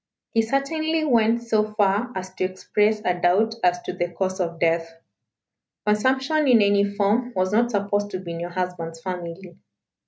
He 0.33 0.41
certainly 0.41 1.05
went 1.05 1.43
so 1.43 1.75
far 1.75 2.11
as 2.15 2.33
to 2.33 2.43
express 2.43 3.01
a 3.05 3.13
doubt 3.21 3.53
as 3.63 3.83
to 3.83 3.93
the 3.93 4.09
cause 4.09 4.39
of 4.39 4.59
death. 4.59 4.91
Consumption 5.85 6.47
in 6.47 6.59
any 6.63 6.83
form 6.85 7.31
was 7.35 7.53
not 7.53 7.69
supposed 7.69 8.09
to 8.09 8.19
be 8.19 8.31
in 8.31 8.39
your 8.39 8.49
husband's 8.49 8.99
family. 8.99 9.59